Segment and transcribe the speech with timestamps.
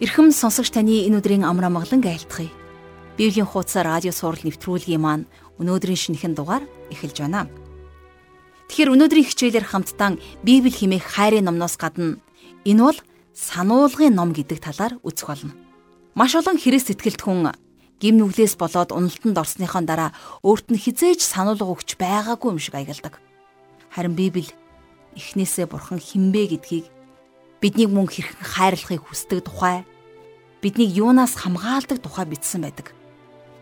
[0.00, 2.48] Ирхэм сонсогч таны энэ өдрийн амар амгалан айлтгая.
[3.20, 5.28] Библийн хуудасаар радио сурал нэвтрүүлгийн маань
[5.60, 7.52] өнөөдрийн шинэхэн дугаар эхэлж байна.
[8.72, 12.16] Тэгэхээр өнөөдрийн хичээлээр хамтдаа Библи химээх хайрын номноос гадна
[12.64, 12.98] энэ бол
[13.36, 15.52] сануулгын ном гэдэг талаар үзэх болно.
[16.16, 17.52] Маш олон Христ сэтгэлт хүн
[18.00, 23.20] гим нүглээс болоод уналтанд орсныхон дараа өөрт нь хизээж сануулга өгч байгаагүй юм шиг аягалдаг.
[23.92, 24.48] Харин Библи
[25.12, 26.88] эхнээсээ бурхан хинбэ гэдгийг
[27.60, 29.84] биднийг мөн хэрхэн хайрлахыг хүсдэг тухай
[30.62, 32.92] биднийг юунаас хамгаалдаг тухай бичсэн байдаг.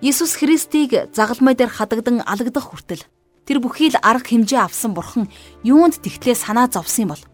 [0.02, 3.02] Иесус Христийг загалмай дээр хадагдан алагдах хүртэл
[3.46, 5.26] тэр бүхий л арга хэмжээ авсан бурхан
[5.66, 7.24] юунд тэгтлээ санаа зовсон юм бол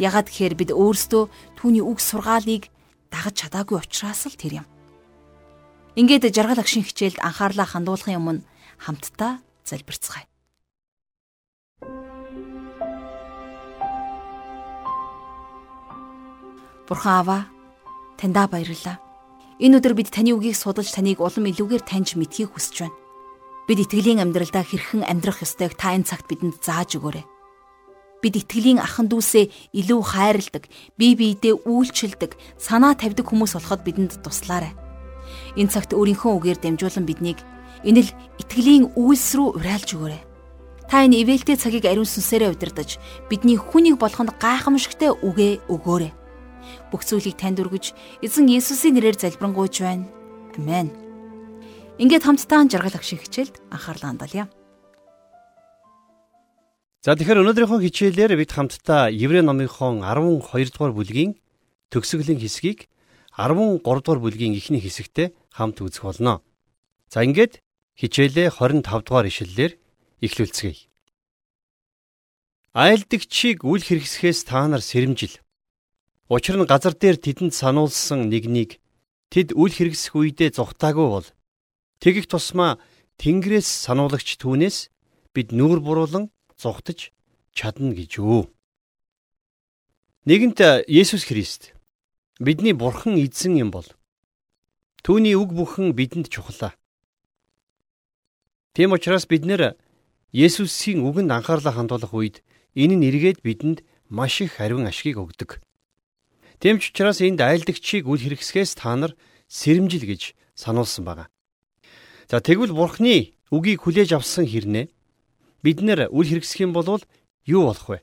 [0.00, 1.28] ягаад гэхээр бид өөрсдөө
[1.60, 2.68] түүний үг сургаалыг
[3.12, 4.66] дагаж чадаагүй учраас л тэр юм.
[5.94, 8.44] Ингээд жаргал агшин хичээлд анхаарлаа хандуулахын өмнө
[8.80, 10.26] хамтдаа залбирцгаая.
[16.88, 17.53] Бурхан аваа
[18.18, 18.98] таньдаа баярлалаа.
[19.62, 22.98] Энэ өдөр бид таны үгийг судалж таныг улам илүүгээр таньж мэдхийг хүсэж байна.
[23.70, 27.22] Бид итгэлийн амьдралдаа хэрхэн амьдрах ёстойг та энэ цагт бидэнд зааж өгөөрэй.
[28.18, 30.66] Бид итгэлийн ахан дүүсээ илүү хайрладаг,
[30.98, 34.74] бие биедээ үйлчилдэг, санаа тавьдаг хүмүүс болоход бидэнд туслаарай.
[35.54, 37.38] Энэ цагт өөрийнхөө үгээр дамжуулан биднийг
[37.86, 38.10] энэ л
[38.42, 40.22] итгэлийн үйлс рүү уриалж өгөөрэй.
[40.90, 42.98] Та энэ ивэлтэй цагийг ариун сүнсээрээ удирдах
[43.30, 46.23] бидний хүнийг болгонд гайхамшигтай үгээ өгөөрэй
[46.90, 47.92] бүх зүйлийг танд өргөж
[48.24, 50.06] эзэн Есүсийн нэрээр залбирanгуйч байна.
[50.58, 50.88] Амен.
[51.98, 54.46] Ингээд хамтдаа жаргал ах шиг хичээлд анхаарлаа хандуулъя.
[57.04, 61.36] За тэгэхээр өнөөдрийнхөө хичээлээр бид хамтдаа Еврей номынхон 12 дугаар бүлгийн
[61.92, 62.88] төгсгөлийн хэсгийг
[63.36, 66.40] 13 дугаар бүлгийн эхний хэсэгтээ хамт үзэх болно.
[67.12, 67.60] За ингээд
[68.00, 69.72] хичээлээ 25 дугаар ишлэлээр
[70.24, 70.88] эхлүүлцгээе.
[72.74, 75.43] Айлдагчийг үл хэрэгсэхээс та нар сэрэмжил.
[76.28, 78.80] Учир нь газар дээр тэдэнд сануулсан нэгнийг
[79.28, 81.28] тэд үл хэрэгсэх үедээ зүхтаагүй бол
[82.00, 82.80] тэгих тусмаа
[83.20, 84.88] Тэнгэрээс сануулагч түүнээс
[85.36, 87.12] бид нүүр буруулан зүхтаж
[87.52, 88.48] чадна гэж өө.
[90.24, 91.76] Нэгэнт Есүс Христ
[92.40, 93.86] бидний бурхан эзэн юм бол
[95.04, 96.72] түүний үг бүхэн бидэнд чухлаа.
[98.72, 99.76] Тийм учраас бид нэр
[100.32, 102.40] Есүсийн үгэнд анхаарлаа хандуулах үед
[102.72, 105.60] энэ нь эргээд бидэнд маш их хариун ашгийг өгдөг.
[106.60, 109.12] Тэмч учраас энд айлдагчийг үл хэрэгсгээс та нар
[109.48, 111.24] сэрэмжил гэж сануулсан байна.
[112.30, 114.90] За тэгвэл Бурхны үгийг хүлээж авсан хэрнээ
[115.62, 117.02] бид нэр үл хэрэгсэх юм бол
[117.44, 117.98] юу болох вэ?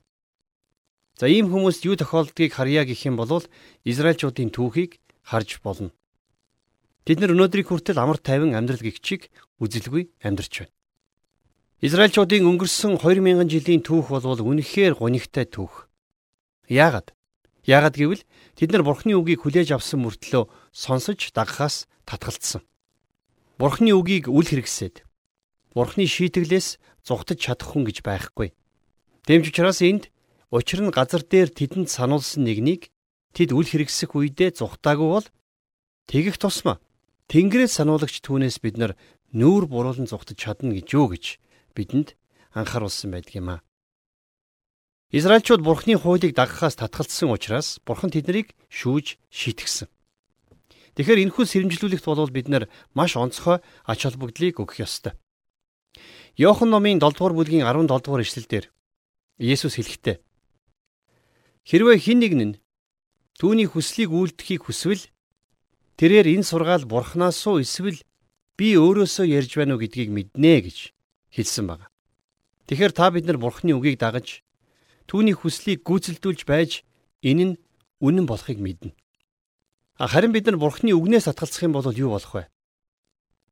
[1.18, 3.44] За ийм хүмүүст юу тохиолдгийг харьяа гэх юм бол
[3.86, 5.92] Израильчуудын түүхийг харж болно.
[7.06, 10.74] Тэд нар өнөөдрийг хүртэл амар тайван амьдрал гихчиг үзэлгүй амьдарч байна.
[11.82, 15.90] Израильчуудын өнгөрсөн 2000 жилийн түүх бол үнэхээр гонигтай түүх.
[16.70, 17.10] Яагаад?
[17.66, 18.24] Яагад гэвэл
[18.58, 22.66] тэд нар Бурхны үгийг хүлээж авсан мөртлөө сонсож дагахаас татгалцсан.
[23.62, 25.06] Бурхны үгийг үл хэрэгсээд
[25.78, 28.52] Бурхны шийтгэлээс зүхтаж чадах хүн гэж байхгүй.
[29.30, 30.10] Дэмж учраас энд
[30.50, 32.90] учир нь газар дээр тэдэнд сануулсан нэгнийг
[33.38, 35.28] тэд үл хэрэгсэх үедээ зүхтаагүй бол
[36.10, 36.82] тэгэх тусмаа
[37.32, 39.00] Тэнгэрээс сануулагч түүнээс бид нар
[39.32, 41.40] нүүр буруулан зүхтаж чадна гэж юу гэж
[41.72, 42.20] бидэнд
[42.52, 43.60] анхааруулсан байдаг юм аа.
[45.12, 49.92] Израильчууд Бурхны хуулийг дагахаас татгалцсан учраас Бурхан тэднийг шүүж шийтгсэн.
[50.96, 55.20] Тэгэхээр энэхүү сэрэмжлүүлэгт болвол бид нар маш онцгой ач холбогдлыг өгөх ёстой.
[56.40, 58.72] Йохан номын 7 дугаар бүлгийн 17 дугаар эшлэлдэр
[59.36, 60.24] Есүс хэлэхдээ
[61.68, 62.54] Хэрвээ хэн нэг нь
[63.36, 65.12] түүний хүслийг үйлдэхийг хүсвэл
[66.00, 68.00] тэрээр энэ сургаал бурхнаас уу эсвэл
[68.56, 70.78] би өөрөөсөө ярьж байна уу гэдгийг мэднэ гэж
[71.36, 71.92] хэлсэн байна.
[72.66, 74.42] Тэгэхээр та бид нар бурхны үгийг дагаж
[75.12, 76.88] түүний хүслийг гүйцэлдүүлж байж
[77.20, 77.54] энэ нь
[78.00, 78.96] үнэн болохыг мэднэ.
[80.00, 82.48] Харин бид нар Бурхны үгнээс татгалзах юм бол юу болох вэ?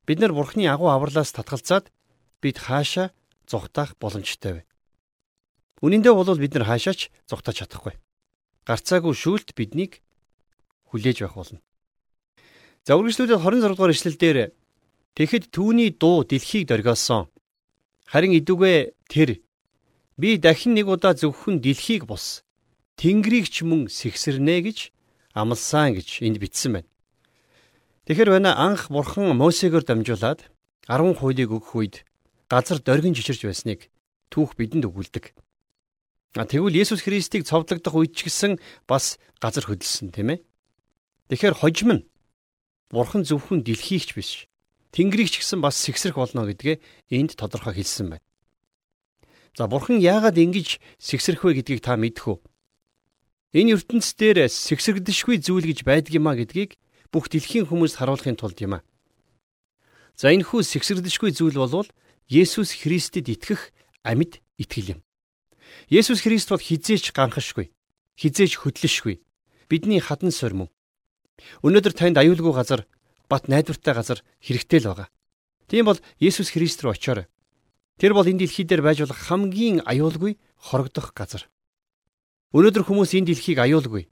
[0.07, 1.92] Бид нар Бурхны агуу авралаас татгалзаад
[2.39, 3.12] бид хаашаа
[3.44, 4.68] зүхтаах боломжтой вэ?
[5.83, 8.00] Үнэн дээр бол бид нар хаашаач зүхтаж чадахгүй.
[8.63, 10.00] Гарцаагүй шүүлт биднийг
[10.95, 11.60] хүлээж байх болно.
[12.88, 14.38] За үргэлжлүүлээд 26 дугаар эшлэлдэр
[15.19, 17.28] Тэгэхэд түүний дуу дэлхийг дөргиосон.
[18.07, 19.44] Харин идүгэ тэр
[20.19, 22.44] Би дахин нэг удаа зөвхөн дэлхийг бус
[23.00, 24.92] Тэнгэрийг ч мөн сэгсэрнэ гэж
[25.31, 26.89] амласан гэж энд бичсэн байна.
[28.04, 30.44] Тэгэхэр байна анх бурхан Мосегоор дамжуулаад
[30.92, 31.95] 10 хуулийг өгөх үед
[32.51, 33.88] газар дөргин жичирч байсныг
[34.27, 35.31] түүх бидэнд өгүүлдэг.
[36.36, 38.60] Тэгвэл Есүс Христийг цовдлогдох үед ч гэсэн
[38.92, 40.44] бас газар хөдөлсөн тийм ээ.
[41.31, 42.06] Тэгэхээр хожим нь
[42.92, 44.31] бурхан зөвхөн дэлхийг ч биш.
[44.92, 46.83] Тэнгэрийг ч гэсэн бас сэгсрэх болно гэдгээ
[47.16, 48.25] энд тодорхой хэлсэн байна.
[49.59, 52.38] За бурхан яагаад ингэж сэгсрэх вэ гэдгийг та мэдэх үү?
[53.59, 56.79] Энэ ертөнц дээр сэгсэгдэшгүй зүйл гэж байдаг юма гэдгийг
[57.11, 58.88] бүх дэлхийн хүмүүст харуулахын тулд юм а.
[60.15, 61.91] За энэ хүү сэгсэгдэшгүй зүйл болвол
[62.31, 63.75] Есүс Христэд итгэх
[64.07, 65.00] амьд итгэл юм.
[65.91, 67.67] Есүс Христ бол хизээч ганхашгүй,
[68.15, 69.19] хизээч хөдлөшгүй.
[69.67, 70.71] Бидний хадан сор мөн.
[71.67, 72.88] Өнөөдөр танд аюулгүй газар,
[73.27, 75.11] бат найдвартай газар хэрэгтэй л байгаа.
[75.67, 77.27] Тийм бол Есүс Христ рүү очиорой.
[78.00, 81.51] Тэр бол энэ дэлхий дээр байж болох хамгийн аюулгүй хорогдох газар.
[82.56, 84.07] Өнөөдөр хүмүүс энэ дэлхийг аюулгүй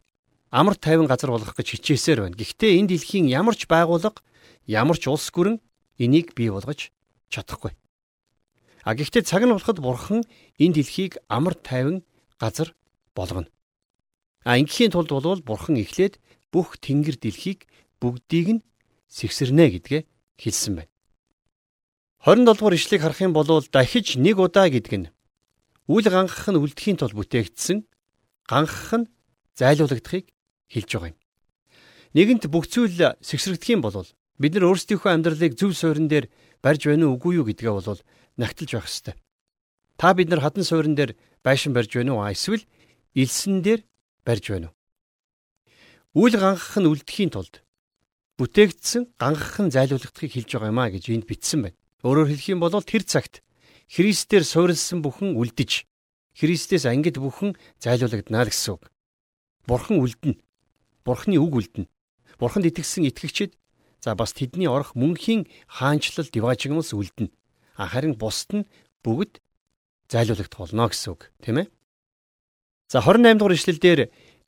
[0.52, 2.36] амар тайван газар болгох гэж хичээсээр байна.
[2.36, 4.24] Гэхдээ энэ дэлхийн ямар ч байгууллага,
[4.68, 5.60] ямар ч улс гүрэн
[6.00, 6.92] энийг бий болгож
[7.32, 7.72] чадахгүй.
[8.84, 10.24] А гэхдээ цаг нь болоход бурхан
[10.60, 12.04] энэ дэлхийг амар тайван
[12.40, 12.72] газар
[13.16, 13.52] болгоно.
[14.48, 16.20] А ингийн тулд болвол бурхан эхлээд
[16.52, 17.68] бүх тэнгэр дэлхийг
[18.00, 18.66] бүгдийг нь
[19.12, 20.02] сэгсэрнэ гэдгээ
[20.40, 20.92] хэлсэн байна.
[22.28, 25.08] 27 дугаар ишлэгийг харах юм бол дахиж нэг удаа гэдэг нь
[25.88, 27.88] үл ганхах нь үлдэхийн тулд бүтээгдсэн
[28.44, 29.08] ганхах нь
[29.56, 30.28] зайлуулагдахыг
[30.68, 31.20] хэлж байгаа юм.
[32.12, 34.04] Нэгэнт бүх зүйл сэгсрэгдэх юм бол
[34.44, 36.28] бид нар өөрсдийнхөө амьдралыг зөв суурин дээр
[36.60, 38.04] барьж байна уу үгүй юу гэдгээ бол
[38.36, 39.16] нагталж байх ёстой.
[39.96, 41.16] Та бид нар хадан суурин дээр
[41.48, 42.28] байшин барьж байна уу?
[42.28, 42.68] Эсвэл
[43.16, 43.88] элсэн дээр
[44.28, 46.28] барьж байна уу?
[46.28, 47.64] Үл ганхах нь үлдэхийн тулд
[48.36, 51.80] бүтээгдсэн ганхах нь зайлуулагдахыг хэлж байгаа юм а гэж энд бичсэн байна.
[52.06, 53.42] Өөрөөр хэлэх юм бол тэр цагт
[53.88, 55.88] Христээр суурилсан бүхэн үлдэж
[56.38, 58.92] Христээс ангид бүхэн зайлуулагдана л гэсэн үг.
[59.66, 60.38] Бурхан үлдэнэ.
[61.02, 61.90] Бурханы үг үлдэнэ.
[62.38, 63.58] Бурханд итгэсэн итгэгчид
[64.04, 67.34] за бас тэдний орох мөнхийн хаанчлал диважигмс үлдэнэ
[67.86, 68.66] харин бусд нь
[69.06, 69.38] бүгд
[70.10, 71.68] зайлуулагдах болно гэсэн үг тийм ээ.
[72.90, 74.00] За 28 дугаар ишлэлдэр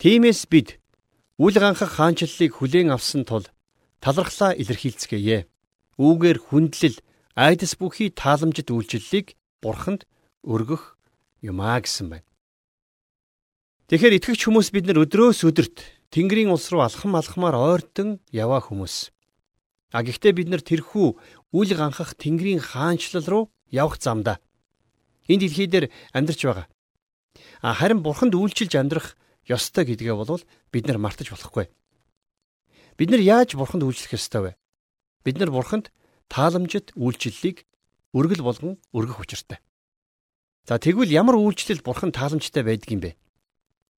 [0.01, 0.81] тиймээс бид
[1.37, 3.45] үл ганхах хаанчлалыг хүлээн авсан тул
[4.01, 5.45] талархлаа илэрхийлцгээе.
[5.99, 6.97] Үүгээр хүндлэл
[7.39, 10.03] айдас бүхий тааламжид үйлчлэлийг бурханд
[10.43, 10.99] өргөх
[11.39, 12.27] юмаа гэсэн байна.
[13.87, 15.77] Тэгэхээр итгэгч хүмүүс бид нар өдрөөс өдөрт
[16.11, 19.15] Тэнгэрийн улс руу алхам алхмаар ойртон яваа хүмүүс.
[19.95, 21.07] А гэхдээ бид нар тэрхүү
[21.55, 24.43] үл ганхах Тэнгэрийн хаанчлал руу явах замдаа
[25.29, 26.67] энэ дэлхий дээр амьдарч байгаа.
[27.61, 29.15] А харин бурханд үйлчилж амьдрах
[29.45, 30.41] ёстой гэдгээ бол
[30.73, 31.69] бид нар мартаж болохгүй.
[32.97, 34.51] Бид нар яаж бурханд үйлчлэх ёстой вэ?
[35.23, 35.93] Бид нар бурханд
[36.29, 37.65] тааламжит үйлчлэлийг
[38.13, 39.59] өргөл болгон өргөх учиртай.
[40.69, 43.17] За тэгвэл ямар үйлчлэл бурхан тааламжтай байдаг юм бэ?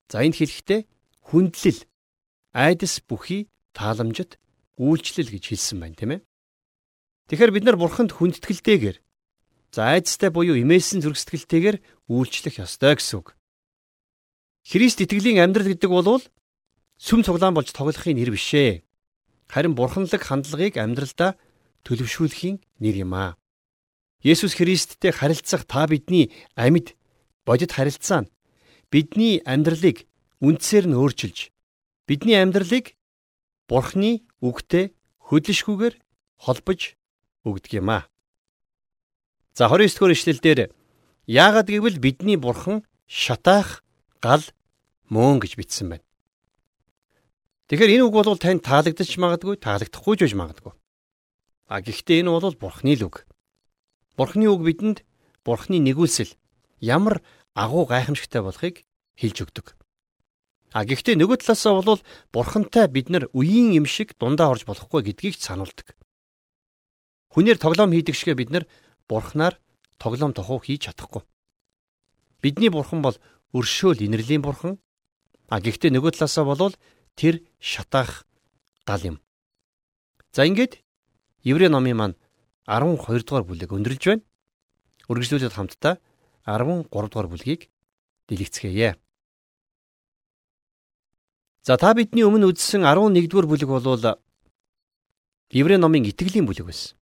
[0.07, 0.87] За энд хэлэхдээ
[1.27, 1.83] хүндлэл
[2.55, 4.39] айдас бүхий тааламжит
[4.79, 6.21] үйлчлэл гэж хэлсэн байна тийм ээ.
[7.31, 8.97] Тэгэхээр бид нар бурханд хүндэтгэлтэйгээр
[9.71, 11.77] за айдастай буюу имээсэн зөргсэтгэлтэйгээр
[12.11, 13.39] үйлчлэх ёстой гэсэн үг.
[14.67, 16.19] Христ итгэлийн амьдрал гэдэг бол
[16.99, 18.83] сүм цуглаан болж тоглохын нэр биш ээ.
[19.47, 21.39] Харин бурханлаг хандлагыг амьдралдаа
[21.85, 23.37] төлөвшүүлэхийн нэр юм аа.
[24.21, 26.93] Есүс Христтэй харилцах та бидний амьд
[27.45, 28.31] бодит харилцаа нь
[28.93, 30.05] бидний амьдралыг
[30.45, 31.49] үндсээр нь өөрчилж
[32.05, 32.93] бидний амьдралыг
[33.71, 34.91] Бурхны үгтэй
[35.31, 35.95] хөдлөшгүйгээр
[36.43, 36.99] холбож
[37.47, 38.03] өгдөг юм аа.
[39.55, 40.59] За 29 дугаар ишлэлдэр
[41.25, 43.79] яагад гэвэл бидний бурхан шатаах
[44.19, 44.43] гал
[45.07, 46.05] мөн гэж бичсэн байна.
[47.71, 50.73] Тэгэхээр энэ үг бол танд таалагдчих магадгүй, таалагдахгүй ч байж магадгүй.
[51.71, 53.23] А гэхдээ энэ бол бурхны л үг.
[54.19, 55.07] Бурхны үг бидэнд
[55.47, 56.35] бурхны нэгүүлсэл
[56.83, 57.23] ямар
[57.55, 58.83] агуу гайхамшигтай болохыг
[59.15, 59.79] хэлж өгдөг.
[60.75, 62.03] А гэхдээ нөгөө талаасаа бол
[62.35, 65.95] бурхантай бид нар үеийн юм шиг дундаа орж болохгүй гэдгийг сануулдаг.
[67.31, 68.67] Хүнээр тоглоом хийдэг шигэ бид нар
[69.07, 69.55] бурхнаар
[69.95, 71.23] тоглоом тохуу хийж чадахгүй.
[72.43, 73.15] Бидний бурхан бол
[73.55, 74.75] өршөөл инэрлийн бурхан.
[75.47, 76.75] А гэхдээ нөгөө талаасаа бол
[77.15, 78.27] тэр шатаах
[78.83, 79.17] гал юм.
[80.35, 80.83] За ингээд
[81.43, 82.15] Еврей номын маань
[82.69, 84.23] 12 дугаар бүлэг өндөрлж байна.
[85.09, 85.97] Үргэлжлүүлээд хамтдаа
[86.45, 87.69] 13 дугаар бүлгийг
[88.29, 88.95] дэлгэцгээе.
[91.65, 94.17] За та бидний өмнө үзсэн 11-р бүлэг бол
[95.51, 96.97] Еврей номын итгэлийн бүлэг байсан.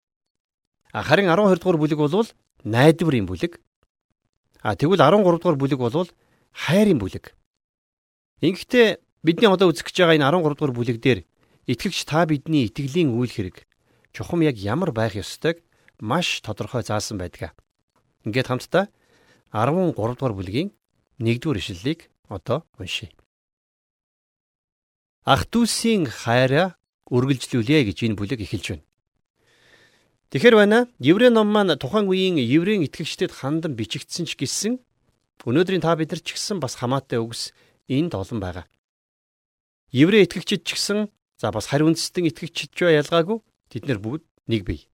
[0.92, 2.28] Харин 12-р бүлэг бол
[2.64, 3.60] найдварын бүлэг.
[4.62, 6.08] А тэгвэл 13-р бүлэг бол
[6.52, 7.36] хайрын бүлэг.
[8.44, 11.20] Ингэхдээ бидний одоо үзэх гэж байгаа энэ 13-р бүлэг дээр
[11.68, 13.68] итгэгч та бидний итгэлийн үйл хэрэг
[14.16, 15.60] чухам яг ямар байх ёстойг
[16.00, 17.52] маш тодорхой заасан байдаг.
[18.24, 18.88] Ингээд хамтдаа
[19.52, 20.72] 13 дугаар бүлгийн
[21.20, 23.12] 1-р ишлэлийг одоо уншийе.
[25.26, 26.78] ах дүүсийн хайраа
[27.10, 28.86] үргэлжлүүлье гэж энэ бүлэг эхэлж байна.
[30.30, 30.80] Тэгэхэр байна.
[31.02, 34.78] Еврей ном маань тухайн үеийн еврейн итгэгчдэд хандан бичигдсэн ч гэсэн
[35.50, 37.58] өнөөдрийн та бид нар ч гэсэн бас хамаатай үгс
[37.90, 38.66] энд олон байгаа.
[39.90, 41.10] Еврей итгэгчид ч гэсэн
[41.42, 44.88] за бас харь үндэстэн итгэгчид ч ялгаагүй тэд нар бүгд нэг бие.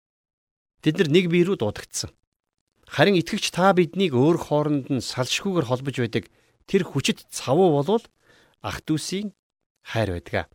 [0.82, 2.12] Тэд нар нэг бие рүү дуудагдсан.
[2.88, 6.28] Харин итгэгч та биднийг өөр хооронд нь салшгүйгээр холбож байдаг
[6.68, 8.04] тэр хүчит цавуу болвол
[8.60, 9.32] ах дүүсийн
[9.84, 10.52] хайр байдаг.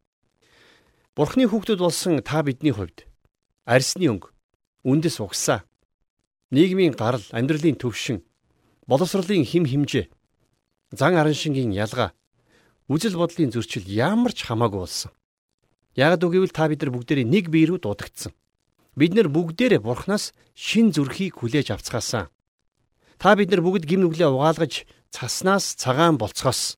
[1.16, 3.08] Бурхны хүүхдүүд болсон та бидний хувьд
[3.64, 4.30] арьсны өнгө,
[4.86, 5.66] үндэс угсаа,
[6.54, 8.22] нийгмийн гарал, амьдралын төвшин,
[8.86, 10.06] боловсролын хим химжээ,
[10.94, 12.14] зан араншингийн ялгаа,
[12.86, 15.10] үжил бодлын зөрчил ямар ч хамаагүй болсон.
[15.96, 18.36] Яг үгүйвэл та бид нар бүгдээрээ нэг бие рүү дуудагдсан.
[18.96, 22.28] Бид нар бүгдээрээ Бурханаас шин зүрхийг хүлээж авцгаасан.
[23.16, 26.76] Та бид нар бүгд гим нүглээ угаалгаж цаснаас цагаан болцгоос.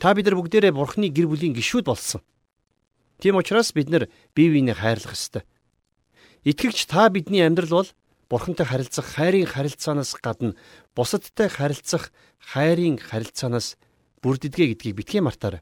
[0.00, 2.24] Та бид нар бүгдээрээ Бурханы гэр бүлийн гишүүд болсон.
[3.20, 5.44] Тийм учраас бид нар бие биенээ хайрлах ёстой.
[6.44, 7.90] Итгэгч та бидний амьдрал бол
[8.28, 10.56] Бурхантай харилцах хайрын харилцаанаас гадна
[10.96, 13.76] бусадтай харилцах хайрын харилцаанаас
[14.24, 15.60] бүрддэгэ гэдгийг битгий мартаарай.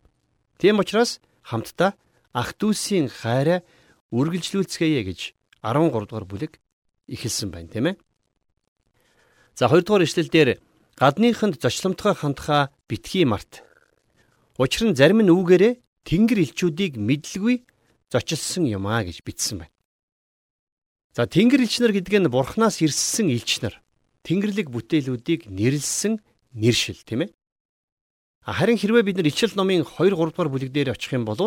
[0.58, 1.94] Тийм учраас хамтдаа
[2.34, 3.62] ах дүүсийн хайраа
[4.10, 5.20] үргэлжлүүлцгээе гэж
[5.62, 6.52] 13 дугаар бүлэг
[7.06, 7.96] эхэлсэн байна, тийм ээ.
[9.54, 10.58] За 2 дугаар ишлэлдэр
[10.98, 13.62] гадныханд зочломтгой хандхаа битгий март.
[14.58, 17.62] Учир нь зарим нь үүгээрээ тэнгэр элчүүдийг мэдлгүй
[18.10, 19.74] зочилсон юм а гэж бичсэн байна.
[21.14, 23.78] За тэнгэр элчнэр гэдэг нь бурхнаас ирссэн элчнэр.
[24.26, 26.18] Тэнгэрлэг бүтээлүүдийг нэрлсэн
[26.54, 27.30] нэршил тийм ээ.
[28.42, 31.38] Харин хэрвээ бид нар ичил номын 2 3 дугаар бүлэг дээр очих юм бол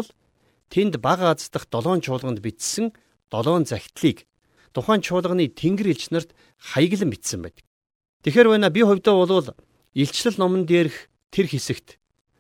[0.70, 2.94] тэнд бага аз дахь долоон чуулганд бичсэн
[3.32, 4.28] долоон загтлыг
[4.74, 7.66] тухайн чуулганы тэнгэр элчнэрт хаяглан бичсэн байдаг.
[8.24, 9.50] Тэгэхээр байна би хувьдаа бол
[9.94, 11.98] илчлэл номон дээрх тэр хэсэгт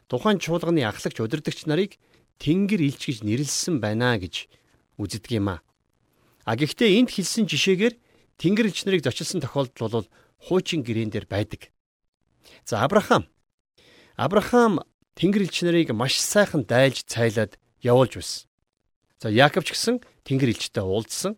[0.07, 1.99] тухайн чуулганы ахлагч удирдагч нарыг
[2.37, 4.45] Тэнгэр илч гэж нэрлсэн байна гэж
[5.01, 5.65] үздэг юм а.
[6.45, 7.97] А гэхдээ энд хэлсэн жишээгээр
[8.37, 10.07] Тэнгэр илч нарыг зочилсон тохиолдол бол
[10.45, 11.73] хуучин гэрээн дээр байдаг.
[12.63, 13.25] За Авраам
[14.15, 14.85] Авраам
[15.17, 18.47] Тэнгэр илч нарыг маш сайхан дайлж цайлаад явуулж байсан.
[19.19, 21.37] За Яаков ч гэсэн Тэнгэр илчтэй уулзсан.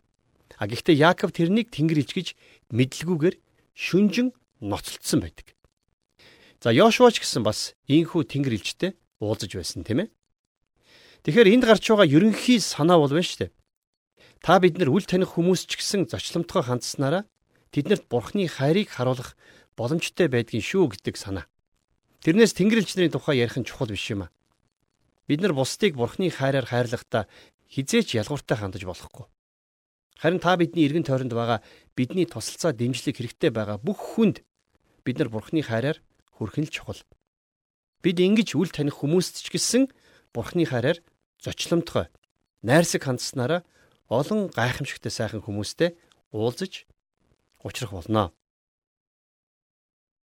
[0.60, 2.28] А гэхдээ Яаков тэрнийг Тэнгэр илч гэж
[2.76, 3.36] мэдлгүйгээр
[3.76, 5.56] шүнжин ноцолцсон байдаг.
[6.60, 8.92] За Йошуа ч гэсэн бас ийхүү тэнгэр илжтэй
[9.24, 10.08] уулзаж байсан тийм ээ.
[11.24, 13.56] Тэгэхээр энд гарч байгаа ерөнхий санаа бол байна шүү дээ.
[14.44, 17.24] Та бид нар үл таних хүмүүс ч гэсэн зочломтгой хандсанараа
[17.72, 19.40] тэднэрт бурхны хайрыг харуулах
[19.80, 21.48] боломжтой байдгийн шүү гэдэг санаа.
[22.28, 24.32] Тэрнээс тэнгэрлэгчнэрийн тухай ярих нь чухал биш юм аа.
[25.30, 27.30] Бид нар бусдыг бурхны хайраар хайрлахдаа
[27.70, 29.30] хизээч ялгууртай хандаж болохгүй.
[30.18, 31.62] Харин та бидний эргэн тойронд байгаа
[31.94, 34.42] бидний тусалцаа дэмжлэг хэрэгтэй байгаа бүх хүнд
[35.06, 36.02] бид нар Бурхны хайраар
[36.36, 37.00] хүрхэн л чухал.
[38.04, 39.88] Бид ингэж үл таних хүмүүст ч гэсэн
[40.36, 41.00] Бурхны хайраар
[41.40, 42.12] зочломтгой
[42.66, 43.64] найрсаг хандсанараа
[44.10, 45.96] олон гайхамшигтай сайхан хүмүүстэй
[46.36, 46.84] уулзаж
[47.64, 48.34] учрах болно.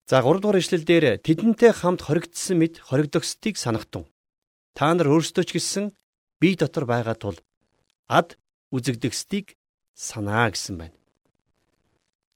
[0.09, 4.09] За 3 дугаар ишлэл дээр тэдэнтэй хамт хоригдсан мэд хоригдохстыг санахтун.
[4.73, 5.93] Та нар өөрсдөө ч гэсэн
[6.41, 7.37] бие дотор байгаа тул
[8.09, 8.37] ад
[8.73, 9.53] үзэгдэгстийг
[9.93, 10.97] санаа гэсэн байна.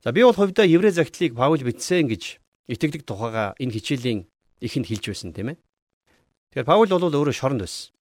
[0.06, 2.38] За би бол хувьдаа еврей загтлыг Паул бичсэн гэж
[2.70, 4.29] итгэдэг тухайга энэ хичээлийн
[4.62, 5.58] ихэнд хэлж байсан тийм ээ.
[6.53, 7.91] Тэгэхээр Паул бол өөрөө шоронд байсан.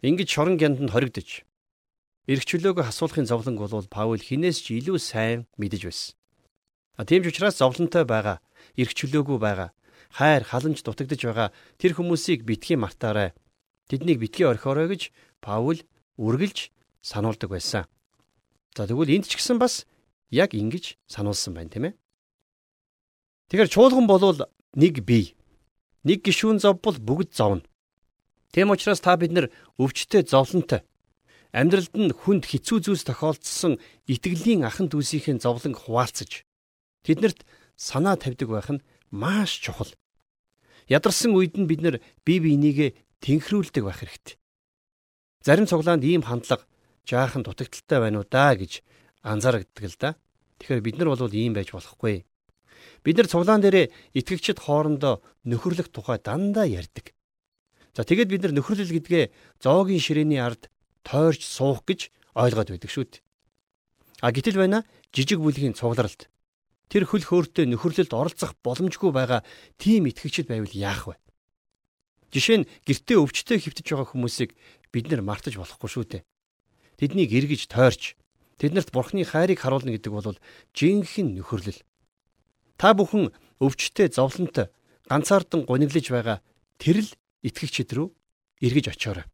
[0.00, 1.44] Ингэж шорон гянданд хоригдож
[2.28, 6.16] эргчлөөгөө хасуулахын зовлонг бол Паул хинээс ч илүү сайн мэдэж байсан.
[6.96, 8.40] А тийм ч учраас зовлонтой байгаа,
[8.76, 9.70] эргчлөөгөө байгаа,
[10.12, 11.48] хайр халамж дутагдж байгаа
[11.80, 13.32] тэр хүмүүсийг битгий мартаарай.
[13.88, 15.80] Тэднийг битгий орхиорой гэж Паул
[16.16, 17.84] үргэлж сануулдаг байсан.
[18.76, 19.88] За тэгвэл энд ч гэсэн бас
[20.30, 21.94] яг ингэж сануулсан байна тийм ээ.
[23.48, 24.44] Тэгэхээр чуулган болвол
[24.76, 25.32] нэг бие.
[26.04, 27.64] Нэг гишүүн зов бол бүгд зовно.
[28.52, 29.48] Тэм учраас та бид нар
[29.80, 30.84] өвчтөе зовлонтой
[31.52, 36.44] амьдралд нь хүнд хэцүү зүйлс тохиолдсон итгэлийн ахан дүүсийн зовлон хуваалцаж
[37.04, 37.44] тэднэрт
[37.76, 39.88] санаа тавьдаг байх нь маш чухал.
[40.88, 42.90] Ядарсан үед нь бид нар бие бинийгээ
[43.24, 44.36] тэнхрүүлдэг байх хэрэгтэй.
[45.42, 46.66] Зарим цуглаанд ийм хандлага
[47.08, 48.82] жаахан дутагдaltaй байна уу да гэж
[49.22, 50.16] анзаардаг л да.
[50.58, 52.26] Тэгэхээр бид нар бол ийм байж болохгүй.
[53.04, 57.14] Бид нар цуглаан дээрээ итгэгчид хоорондоо нөхөрлөх тухай дандаа ярьдаг.
[57.94, 59.30] За тэгэд бид нар нөхөрлөл гэдгээ
[59.62, 60.70] зоогийн ширээний ард
[61.06, 63.22] тойрч суух гэж ойлгоод байдаг шүү дээ.
[64.22, 64.82] А гítэл байна
[65.14, 66.26] жижиг бүлгийн цугларалд
[66.90, 69.46] тэр хөл хөөртэй нөхөрлөлд оролцох боломжгүй байгаа
[69.78, 71.14] тийм итгэгчид байвал яах вэ?
[72.32, 74.50] Жишээ нь гэртээ өвчтөе хөвтөж байгаа хүмүүсийг
[74.92, 76.22] бид нар мартаж болохгүй шүү дээ.
[77.00, 78.18] Тэднийг эргэж тойрч
[78.60, 80.38] тэднэрт бурхны хайрыг харуулна гэдэг бол
[80.76, 81.80] жинхэнэ нөхөрлөл.
[82.76, 83.32] Та бүхэн
[83.64, 84.68] өвчтөе зовлонтой
[85.08, 86.38] ганцаардан гуниглаж байгаа
[86.76, 88.12] тэр л итгэгчид рүү
[88.60, 89.26] эргэж очиорой.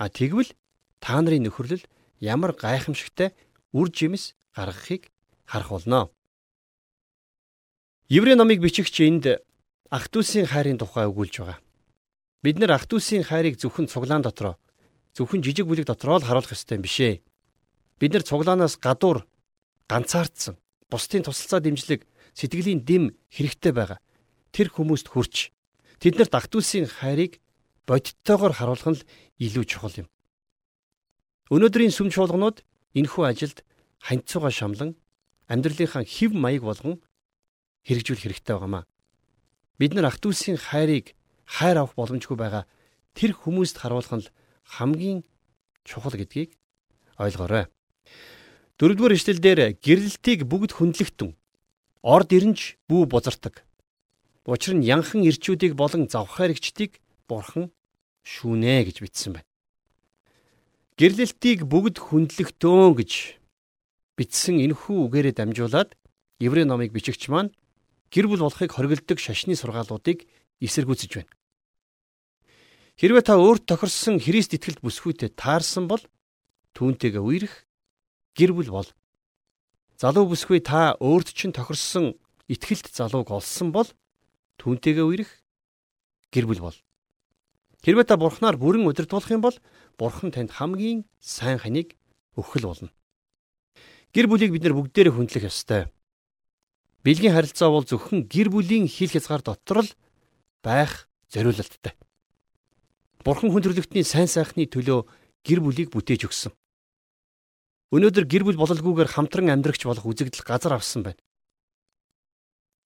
[0.00, 0.54] А тэгвэл
[1.02, 1.84] та нарын нөхөрлөл
[2.20, 3.36] ямар гайхамшигтай
[3.76, 5.12] үр жимс гаргахыг
[5.44, 6.10] харах болно.
[8.08, 9.42] Еврей номыг бичигч энд
[9.90, 11.58] ах トゥ усийн хайрын тухай өгүүлж байгаа.
[12.45, 14.57] Бид нэр ах トゥ усийн хайрыг зөвхөн цуглаан дотроо
[15.13, 17.21] зөвхөн жижиг бүлэг дотроо л харуулах ёстой юм бишээ.
[17.99, 19.27] Бид нар цуглаанаас гадуур
[19.91, 20.55] ганцаардсан
[20.89, 23.99] бусдын тусалцаа дэмжлэг сэтгэлийн дэм хэрэгтэй байгаа.
[24.55, 25.51] Тэр хүмүүст хүрч
[25.99, 27.43] тэднэрт ах トゥ усийн хайрыг
[27.87, 29.05] бодиттойгоор харуулах нь л
[29.37, 30.07] илүү чухал юм.
[31.51, 32.63] Өнөөдрийн сүм чуулганууд
[32.95, 33.67] энэхүү ажилд
[33.99, 34.95] ханьцууга шамлан
[35.51, 37.03] амьдралынхаа хэв маяг болгон
[37.83, 38.87] хэрэгжүүл хэрэгтэй байгаамаа.
[39.75, 41.11] Бид нар ах トゥ усийн хайрыг
[41.46, 42.64] хайр авах боломжгүй байгаа
[43.14, 44.28] тэр хүмүүст харуулах нь
[44.76, 45.22] хамгийн
[45.86, 46.52] чухал гэдгийг
[47.16, 47.70] ойлгоорой.
[48.76, 51.30] Дөрөвдүгээр ишлэлдэр гэрлэлтийг бүгд хүндлэгтэн
[52.02, 53.64] орд ирэнж бүү бузардаг.
[54.44, 57.72] Учир нь янхан ирчүүдийг болон завхаарэгчдийг бурхан
[58.22, 59.48] шүүнэ гэж бичсэн байна.
[60.96, 63.12] Гэрлэлтийг бүгд хүндлэгтөөн гэж
[64.16, 65.92] бичсэн энэхүү үгээрээ дамжуулаад
[66.40, 67.52] Еврей номыг бичигч маань
[68.08, 70.24] гэр бүл болохыг хориглдог шашны сургаалуудыг
[70.64, 71.35] эсэргүүцэж байна.
[72.96, 76.00] Хэрвээ та өөрт тохирсон Христ итгэлд бүсгүйтэй таарсан бол
[76.72, 77.68] түүнтэйгээ үерх
[78.32, 78.88] гэр бүл бол.
[80.00, 82.16] Залуу бүсгүй та өөрт чинь тохирсон
[82.48, 83.84] итгэлд залууг олсон бол
[84.56, 85.28] түүнтэйгээ үерх
[86.32, 86.78] гэр бүл бол.
[87.84, 89.56] Хэрвээ та бурхнаар бүрэн удирдуулах юм бол
[90.00, 92.00] бурхан танд хамгийн сайн ханыг
[92.32, 92.88] өгөх л болно.
[94.16, 95.92] Гэр бүлийг бид нар бүгдээрээ хүндлэх ёстой.
[97.04, 99.92] Бэлгийн харилцаа бол зөвхөн гэр бүлийн хил хязгаар дотор л
[100.64, 101.92] байх зориулалттай.
[103.26, 105.02] Бурхан хүн төрлөختний сайн сайхны төлөө
[105.42, 106.54] гэр бүлийг бүтээж өгсөн.
[107.90, 111.18] Өнөөдөр гэр бүл бололгүйгээр хамтран амьдрагч болох үзэгдэл газар авсан байна.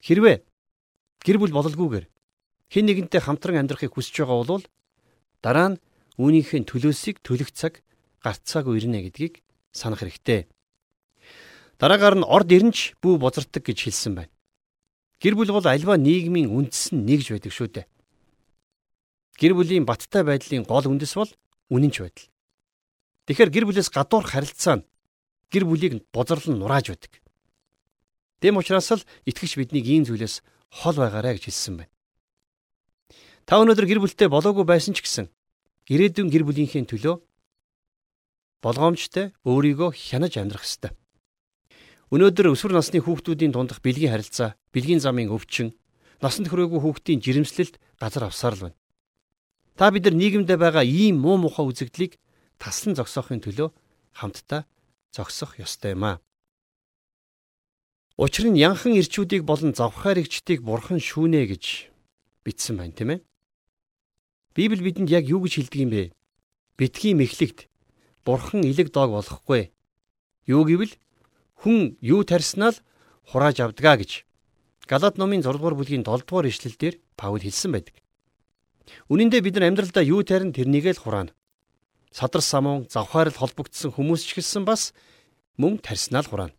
[0.01, 0.41] Хэрвээ
[1.29, 2.09] гэр бүл бололгүйгээр
[2.73, 4.65] хэн нэгэнтэй хамтран амьдрахыг хүсэж байгаа бол
[5.45, 5.81] дараа нь
[6.17, 7.85] үүнийхээ төлөөсийг төлөх цаг
[8.25, 9.45] гарцаагүй ирнэ гэдгийг
[9.77, 10.49] санах хэрэгтэй.
[11.77, 14.33] Дараагаар нь орд ирнч бүү бозардаг гэж хэлсэн байна.
[15.21, 17.87] Гэр бүл бол альва нийгмийн үндэс нь нэгж байдаг шүү дээ.
[19.41, 21.33] Гэр бүлийн баттай байдлын гол үндэс бол
[21.73, 22.29] үнэнч байдал.
[23.25, 24.87] Тэгэхээр гэр бүлээс гадуур харилцаа нь
[25.49, 27.25] гэр бүлийг бозорлон нурааж байдаг.
[28.45, 30.45] Тэм учраас л итгэж биднийг ийм зүйлээс
[30.85, 31.93] хол байгаарэ гэж хэлсэн байна.
[33.49, 35.33] Та өнөөдөр гэр бүлтэй болоогүй байсан ч гэсэн
[35.89, 37.17] ирээдүйн гэр бүлийнхээ төлөө
[38.61, 40.93] болгоомжтой өөрийгөө хянаж амьдрах ёстой.
[42.13, 45.73] Өнөөдөр өсвөр насны хүүхдүүдийн дундах бэлгийн харилцаа, бэлгийн замын өвчин,
[46.21, 48.80] насанд хүрээгүй хүүхдийн жирэмслэлд газар авсаар л байна.
[49.77, 52.19] Та бид нар нийгэмдээ байгаа ийм муу мухай үзэгдлийг
[52.59, 53.69] таслан зогсоохын төлөө
[54.17, 54.67] хамтдаа
[55.15, 56.17] зогсох ёстой юм аа.
[58.21, 61.65] Учир нь янхан ирчүүдийг болон завхаар игчдийг бурхан шүүнэ гэж
[62.45, 63.21] бичсэн байна тийм ээ.
[64.55, 66.13] Библи бидэнд яг юу гэж хэлдэг юм бэ?
[66.77, 67.71] Битгий мэхлэгт
[68.27, 69.73] бурхан илэг дог болохгүй.
[70.45, 70.95] Юу гэвэл
[71.65, 72.83] хүн юу тарснаа л
[73.25, 74.29] хурааж авдгаа гэж
[74.91, 77.95] Галат номын 6 дугаар бүлгийн 7 дугаар ишлэлдэр Паул хэлсэн байдаг.
[79.09, 81.35] Үнэн дээр бид нар амьдралдаа юу тарин тэрнийг л хураана.
[82.11, 84.93] Садар самун завхаарл холбогдсон хүмүүс ч гэсэн бас
[85.59, 86.57] мөн тарснаа л хураана.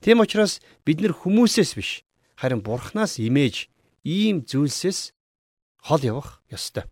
[0.00, 2.02] Тийм учраас бид нар хүмүүсээс биш
[2.40, 3.68] харин бурхнаас имэж
[4.02, 5.12] ийм зүйлсээс
[5.86, 6.88] хол явах ёстой.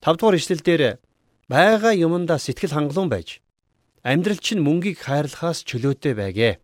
[0.00, 1.00] 5 дугаар ишлэлдэр
[1.48, 3.44] байгаа юмдаа сэтгэл хангалуун байж
[4.04, 6.60] амьдрал чинь мөнгийг хайрлахаас чөлөөтэй байгээ.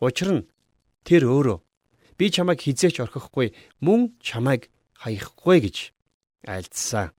[0.00, 0.48] Учир нь
[1.04, 1.58] тэр өөрөө
[2.20, 4.68] би чамайг хизээч орхихгүй мөн чамайг
[5.00, 5.76] хаяхгүй гэж
[6.44, 7.16] айлдсан.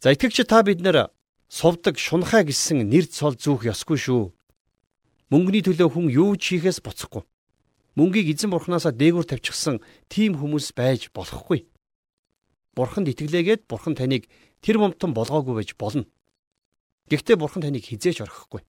[0.00, 1.12] За итгэгч та бид нэр
[1.52, 4.32] сувдаг шунхаа гэсэн нэр цол зүүх ёсгүй шүү.
[5.28, 7.24] Мөнгөний төлөө хүн юу ч хийхээс буцахгүй.
[7.98, 11.66] Мөнгийг эзэн бурхнаасаа дээгүүр тавьчихсан тийм хүмүүс байж болохгүй.
[12.72, 14.30] Бурханд итгэлээгээд бурхан таныг
[14.62, 16.06] тэр момтон болгоогүй байж болно.
[17.10, 18.62] Гэхдээ бурхан таныг хизээч орхихгүй.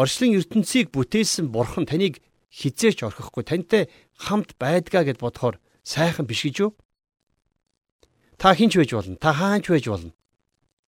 [0.00, 3.44] Орчлон ертөнцийг бүтээсэн бурхан таныг хизээч орхихгүй.
[3.44, 3.82] Тантай
[4.16, 6.72] хамт байдгаа гэд бодохоор сайхан биш гэж юу?
[8.38, 9.16] Та хинч байж болно.
[9.16, 10.12] Та хаанч байж болно.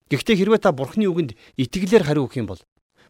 [0.09, 2.61] Гэхдээ хэрвээ та Бурхны үгэнд итгэлээр хариу өгөх юм бол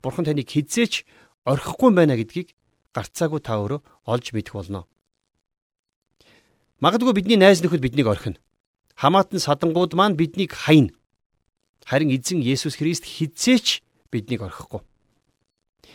[0.01, 1.03] Бурхан таныг хизээч
[1.43, 2.55] орхихгүй байна гэдгийг
[2.95, 4.87] гарцаагүй та өөрөө олж мэдэх болно.
[6.79, 8.39] Магадгүй бидний найз нөхөд биднийг орхино.
[8.95, 10.95] Хамаатан садангууд маань биднийг хайна.
[11.83, 14.81] Харин эзэн Есүс Христ хизээч биднийг орхихгүй.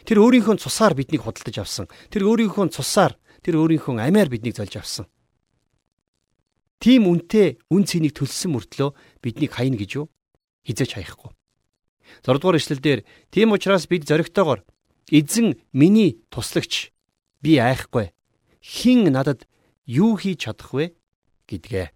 [0.04, 1.86] Тэр өөрийнхөө цусаар биднийг худалдаж авсан.
[2.12, 5.08] Тэр өөрийнхөө цусаар, тэр өөрийнхөө амиар биднийг зольж авсан.
[6.80, 10.06] Тийм үнтэй үн цэнийг төлсөн мөртлөө биднийг хайна гэж юу?
[10.64, 11.30] Хизээч хаяхгүй.
[12.24, 14.64] 6 дугаар эшлэлдэр тийм учраас бид зоригтойгоор
[15.12, 16.90] эзэн миний туслагч
[17.44, 18.16] би айхгүй.
[18.64, 19.44] Хин надад
[19.84, 20.96] юу хийж чадах вэ
[21.52, 21.92] гэдгээ.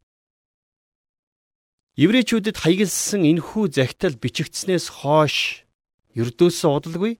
[1.96, 5.64] Еврейчүүдэд хаягдсан энэхүү захидал бичигдснээс хойш
[6.12, 7.12] ердөөсөө удалгүй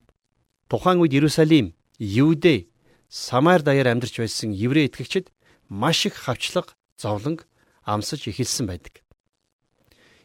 [0.67, 2.67] тухайн үед Иерусалим, Юудэ,
[3.07, 5.31] Самар даяар амьдарч байсан еврей итгэгчид
[5.69, 7.47] маш их хавчлаг, зовлонг
[7.85, 9.05] амсаж эхэлсэн байдаг.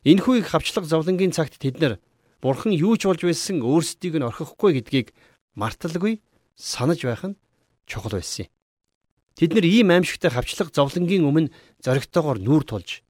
[0.03, 1.95] Энэхүү их хавчлаг зовлонгийн цагт тэд нар
[2.41, 5.13] Бурхан юу ч болж байсан өөрсдийг нь орхихгүй гэдгийг
[5.53, 6.25] марталгүй
[6.57, 7.37] санаж байх нь
[7.85, 8.53] чухал байсан юм.
[9.37, 11.53] Тэд нар ийм аимшигтай хавчлаг зовлонгийн өмнө
[11.85, 13.05] зоригтойгоор нүүр тулж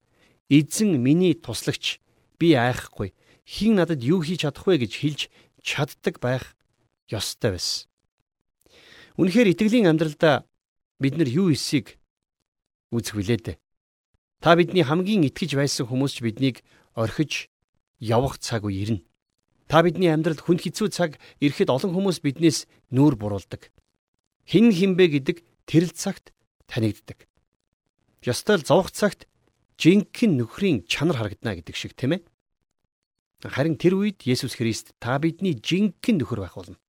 [0.50, 2.02] эзэн миний туслагч
[2.42, 3.14] би айхгүй
[3.46, 5.20] хин надад юу хийж чадах вэ гэж хэлж
[5.62, 6.58] чаддаг байх
[7.06, 7.86] ёстой байсан.
[9.14, 10.42] Үнэхээр итгэлийн амьдралдаа
[10.98, 12.02] бид нар юу хийсийг
[12.90, 13.56] үзэх билээ дээ.
[14.40, 16.64] Та бидний хамгийн итгэж байсан хүмүүс ч биднийг
[16.96, 17.52] орхиж
[18.00, 19.04] явах цаг үе ирнэ.
[19.68, 23.68] Та бидний амьдралд хүн хэцүү цаг ирэхэд олон хүмүүс биднээс нүүр буруулдаг.
[24.48, 26.32] Хин хинбэ гэдэг тэрэл цагт
[26.64, 27.28] танигддаг.
[28.24, 29.28] Ёстой л зовх цагт
[29.76, 32.24] жинхэнэ нөхрийн чанар харагдана гэдэг шиг тийм ээ.
[33.44, 36.80] Харин тэр үед Есүс Христ та бидний жинхэнэ нөхөр байх болно.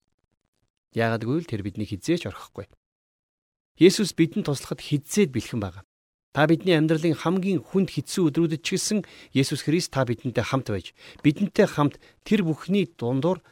[0.96, 2.72] Яагад гэвэл тэр бидний хизээч орхихгүй.
[3.76, 5.84] Есүс бидэнд туслахад хизээд бэлхэн байгаа.
[6.32, 9.04] Та бидний амьдралын хамгийн хүнд хэцүү өдрүүдэд ч гэсэн
[9.36, 13.44] Есүс Христ та бидэнтэй хамт байж бидэнтэй хамт тэр бүхний дундуур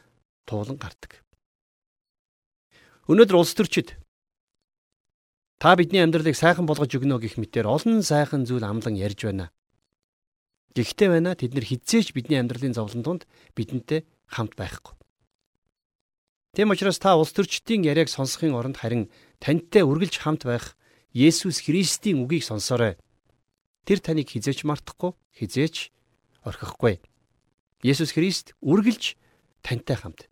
[0.48, 1.20] туулан гардаг.
[3.04, 4.00] Өнөөдөр улс төрчид
[5.60, 9.52] та бидний амьдралыг сайхан болгож өгнө гэх мэтээр олон сайхан зүйл амлан ярьж байна.
[10.72, 14.96] Гэхдээ байна тэд нар хизээч бидний амьдралын зовлон тунд бидэнтэй хамт байхгүй.
[16.56, 20.79] Тэм учраас та улс төрчдийн яриаг сонсохын оронд харин тантай үргэлж хамт байх
[21.10, 22.94] Есүс Христийн үгийг сонсоорой.
[23.82, 25.90] Тэр таныг хизээч мартахгүй, хизээч
[26.46, 27.02] орхихгүй.
[27.82, 29.18] Есүс Христ үргэлж
[29.66, 30.30] тантай хамт.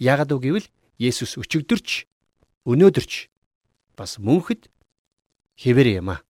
[0.00, 2.08] Яагад үг гэвэл Есүс өчигдөрч,
[2.64, 3.28] өнөөдөрч
[4.00, 4.72] бас мөнхөд
[5.60, 6.23] хэвэр юм аа.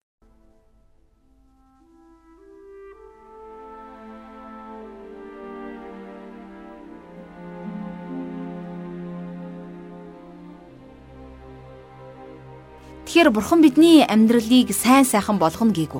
[13.11, 15.99] Тэгэхээр бурхан бидний амьдралыг сайн сайхан болгоно гээгүү.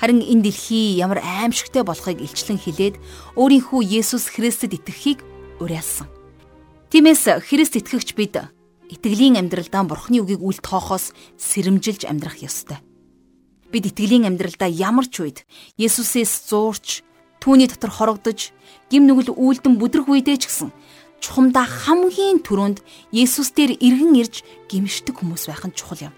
[0.00, 2.96] Харин энэ дэлхий ямар аимшигтай болохыг илчлэн хилээд
[3.36, 5.20] өөрийнхөө Есүс Христэд итгэхийг
[5.60, 6.08] уриалсан.
[6.88, 8.40] Тиймээс Христ итгэгч бид
[8.88, 12.80] итгэлийн амьдралдаа бурханы үгийг үл тоохоос сэрэмжилж амьдрах ёстой.
[13.68, 15.38] Бид итгэлийн амьдралдаа ямар ч үед
[15.76, 17.04] Есүсээс зуурч
[17.44, 18.56] түүний дотор хорогдож
[18.88, 20.72] гим нүгэл үйлдэн бүдрэх үедээ ч гэсэн
[21.20, 22.78] чухамдаа хамгийн түрүүнд
[23.12, 26.14] Есүс дээр иргэн ирж гимшдэг хүмүүс байх нь чухал юм.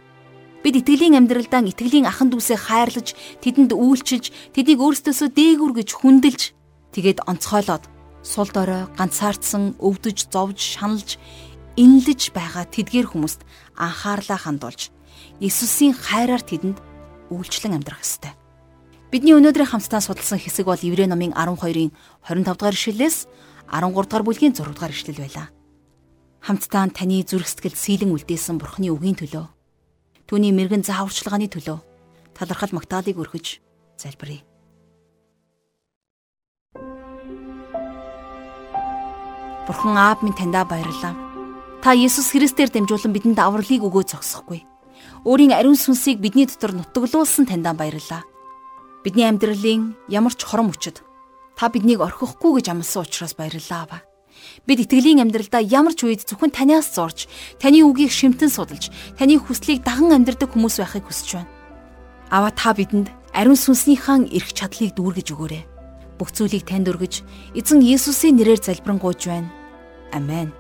[0.61, 6.43] Бид итгэлийн амьдралдаа итгэлийн ахан дүүсээ хайрлаж, тэдэнд үйлчилж, тэднийг өөрсдөөсөө дээгүр гэж хүндэлж,
[6.93, 7.89] тэгээд онцгойлоод
[8.21, 11.17] сул дорой ганцаардсан, өвдөж, зовж, шаналж,
[11.81, 13.41] инлэж байгаа тэдгээр хүмүүст
[13.81, 14.93] анхаарлаа хандуулж,
[15.41, 16.77] Есүсийн хайраар тэдэнд
[17.33, 18.37] үйлчлэн амьдрах ёстой.
[19.09, 21.91] Бидний өнөөдрийн хамтдаа судалсан хэсэг бол Еврей номын 12-ын
[22.29, 23.27] 25 дугаар ишлэлээс
[23.71, 25.49] 13 дугаар бүлгийн 6 дугаар ишлэл байлаа.
[26.43, 29.47] Хамтдаа таны зүрх сэтгэл сийлэн үлдээсэн Бурхны үгийн төлөө
[30.27, 31.79] түүний мэрэгэн зааварчилгааны төлөө
[32.35, 33.63] талархал магтаалыг өргөж
[33.99, 34.43] залбирая.
[39.67, 41.15] Бурхан Аав минь таньда баярлалаа.
[41.83, 44.67] Та Есүс Христээр дамжуулан бидэнд авралыг өгөө зогсохгүй.
[45.27, 48.25] Өөрийн ариун сүнсийг бидний дотор нутаглуулсан таньда баярлалаа.
[49.05, 51.05] Бидний амьдралын ямар ч хором өчөд
[51.61, 54.01] Та биднийг орхихгүй гэж амласан учраас баярлалаа аваа.
[54.65, 57.29] Бид итгэлийн амьдралдаа ямар ч үед зөвхөн танаас зурж,
[57.61, 58.89] таны үгийг шимтэн судалж,
[59.21, 61.53] таны хүслийг даган амьдрдаг хүмүүс байхыг хүсэж байна.
[62.33, 65.65] Аваа та бидэнд ариун сүнснийхэн эрх чадлыг дүүргэж өгөөрэй.
[66.17, 67.21] Бүх зүйлийг танд өргөж,
[67.53, 69.53] эзэн Есүсийн нэрээр залбирanгуйж байна.
[70.17, 70.57] Амен.